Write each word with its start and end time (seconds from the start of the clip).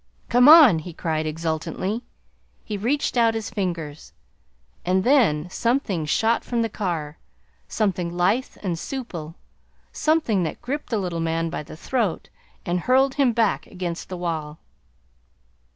"Come 0.29 0.49
on!" 0.49 0.79
he 0.79 0.93
cried 0.93 1.27
exultantly. 1.27 2.01
He 2.65 2.75
reached 2.75 3.17
out 3.17 3.35
his 3.35 3.51
fingers 3.51 4.13
and 4.83 5.03
then 5.03 5.47
something 5.51 6.07
shot 6.07 6.43
from 6.43 6.63
the 6.63 6.69
car, 6.69 7.19
something 7.67 8.17
lithe 8.17 8.57
and 8.63 8.79
supple, 8.79 9.35
something 9.91 10.41
that 10.41 10.59
gripped 10.59 10.89
the 10.89 10.97
little 10.97 11.19
man 11.19 11.51
by 11.51 11.61
the 11.61 11.77
throat 11.77 12.29
and 12.65 12.79
hurled 12.79 13.13
him 13.13 13.31
back 13.31 13.67
against 13.67 14.09
the 14.09 14.17
wall. 14.17 14.57